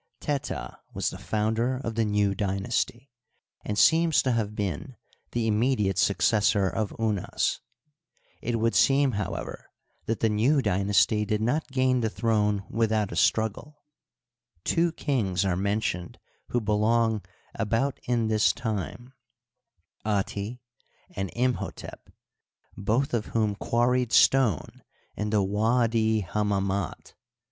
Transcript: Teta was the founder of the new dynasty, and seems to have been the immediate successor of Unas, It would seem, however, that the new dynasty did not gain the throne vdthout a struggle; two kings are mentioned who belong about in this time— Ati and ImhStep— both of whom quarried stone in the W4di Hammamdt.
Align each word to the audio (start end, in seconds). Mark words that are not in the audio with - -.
Teta 0.19 0.79
was 0.95 1.11
the 1.11 1.19
founder 1.19 1.75
of 1.83 1.93
the 1.93 2.05
new 2.05 2.33
dynasty, 2.33 3.11
and 3.63 3.77
seems 3.77 4.23
to 4.23 4.31
have 4.31 4.55
been 4.55 4.95
the 5.31 5.45
immediate 5.45 5.99
successor 5.99 6.67
of 6.67 6.91
Unas, 6.99 7.59
It 8.41 8.57
would 8.59 8.73
seem, 8.73 9.11
however, 9.11 9.69
that 10.07 10.19
the 10.19 10.27
new 10.29 10.59
dynasty 10.59 11.23
did 11.23 11.39
not 11.39 11.67
gain 11.67 11.99
the 12.01 12.09
throne 12.09 12.63
vdthout 12.71 13.11
a 13.11 13.15
struggle; 13.15 13.83
two 14.63 14.91
kings 14.93 15.45
are 15.45 15.55
mentioned 15.55 16.17
who 16.47 16.59
belong 16.59 17.23
about 17.53 17.99
in 18.07 18.27
this 18.27 18.53
time— 18.53 19.13
Ati 20.03 20.63
and 21.15 21.29
ImhStep— 21.35 22.09
both 22.75 23.13
of 23.13 23.27
whom 23.27 23.53
quarried 23.53 24.11
stone 24.11 24.81
in 25.15 25.29
the 25.29 25.37
W4di 25.45 26.25
Hammamdt. 26.25 27.13